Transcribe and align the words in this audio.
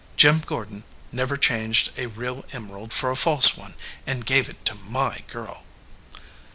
Jim 0.17 0.39
Gordon 0.39 0.83
never 1.11 1.37
changed 1.37 1.91
a 1.95 2.07
real 2.07 2.43
emerald 2.53 2.91
for 2.91 3.11
a 3.11 3.15
false 3.15 3.55
one 3.55 3.75
and 4.07 4.25
gave 4.25 4.49
it 4.49 4.65
to 4.65 4.73
my 4.73 5.19
girl." 5.27 5.63